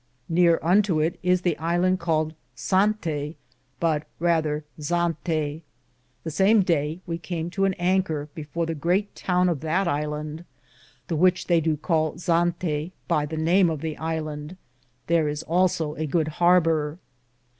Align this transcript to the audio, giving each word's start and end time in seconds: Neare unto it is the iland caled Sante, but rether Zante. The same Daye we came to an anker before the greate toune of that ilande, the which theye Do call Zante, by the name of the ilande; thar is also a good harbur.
Neare 0.27 0.57
unto 0.65 0.99
it 0.99 1.19
is 1.21 1.41
the 1.41 1.55
iland 1.59 1.99
caled 1.99 2.33
Sante, 2.55 3.35
but 3.79 4.07
rether 4.17 4.63
Zante. 4.79 5.61
The 6.23 6.31
same 6.31 6.63
Daye 6.63 7.01
we 7.05 7.19
came 7.19 7.51
to 7.51 7.65
an 7.65 7.75
anker 7.75 8.27
before 8.33 8.65
the 8.65 8.73
greate 8.73 9.13
toune 9.13 9.47
of 9.47 9.59
that 9.59 9.85
ilande, 9.85 10.43
the 11.07 11.15
which 11.15 11.45
theye 11.45 11.61
Do 11.61 11.77
call 11.77 12.13
Zante, 12.17 12.93
by 13.07 13.27
the 13.27 13.37
name 13.37 13.69
of 13.69 13.81
the 13.81 13.95
ilande; 13.95 14.57
thar 15.05 15.27
is 15.29 15.43
also 15.43 15.93
a 15.93 16.07
good 16.07 16.29
harbur. 16.29 16.97